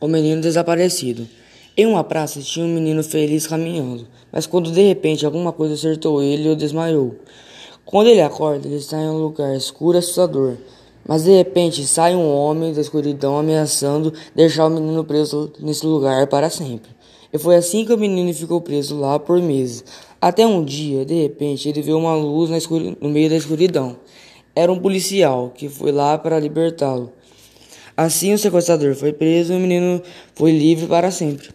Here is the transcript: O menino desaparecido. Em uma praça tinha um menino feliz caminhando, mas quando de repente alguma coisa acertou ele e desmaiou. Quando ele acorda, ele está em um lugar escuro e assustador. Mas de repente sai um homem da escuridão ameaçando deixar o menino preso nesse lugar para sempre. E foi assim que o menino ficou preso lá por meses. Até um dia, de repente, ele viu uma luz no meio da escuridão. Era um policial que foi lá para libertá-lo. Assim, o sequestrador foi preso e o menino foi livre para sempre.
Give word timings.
O 0.00 0.06
menino 0.06 0.40
desaparecido. 0.40 1.26
Em 1.76 1.84
uma 1.84 2.04
praça 2.04 2.40
tinha 2.40 2.64
um 2.64 2.72
menino 2.72 3.02
feliz 3.02 3.48
caminhando, 3.48 4.06
mas 4.30 4.46
quando 4.46 4.70
de 4.70 4.80
repente 4.80 5.26
alguma 5.26 5.52
coisa 5.52 5.74
acertou 5.74 6.22
ele 6.22 6.52
e 6.52 6.54
desmaiou. 6.54 7.16
Quando 7.84 8.06
ele 8.06 8.20
acorda, 8.20 8.68
ele 8.68 8.76
está 8.76 8.96
em 8.96 9.08
um 9.08 9.18
lugar 9.18 9.56
escuro 9.56 9.96
e 9.96 10.00
assustador. 10.00 10.54
Mas 11.04 11.24
de 11.24 11.32
repente 11.32 11.84
sai 11.84 12.14
um 12.14 12.32
homem 12.32 12.72
da 12.72 12.80
escuridão 12.80 13.36
ameaçando 13.36 14.12
deixar 14.36 14.66
o 14.66 14.70
menino 14.70 15.02
preso 15.02 15.50
nesse 15.58 15.84
lugar 15.84 16.28
para 16.28 16.48
sempre. 16.48 16.92
E 17.32 17.36
foi 17.38 17.56
assim 17.56 17.84
que 17.84 17.92
o 17.92 17.98
menino 17.98 18.32
ficou 18.32 18.60
preso 18.60 18.96
lá 19.00 19.18
por 19.18 19.42
meses. 19.42 19.84
Até 20.20 20.46
um 20.46 20.64
dia, 20.64 21.04
de 21.04 21.22
repente, 21.22 21.68
ele 21.68 21.82
viu 21.82 21.98
uma 21.98 22.14
luz 22.14 22.50
no 23.00 23.08
meio 23.08 23.28
da 23.28 23.36
escuridão. 23.36 23.96
Era 24.54 24.70
um 24.70 24.78
policial 24.78 25.52
que 25.54 25.68
foi 25.68 25.90
lá 25.90 26.16
para 26.16 26.38
libertá-lo. 26.38 27.12
Assim, 27.98 28.32
o 28.32 28.38
sequestrador 28.38 28.94
foi 28.94 29.12
preso 29.12 29.52
e 29.52 29.56
o 29.56 29.58
menino 29.58 30.00
foi 30.36 30.52
livre 30.52 30.86
para 30.86 31.10
sempre. 31.10 31.48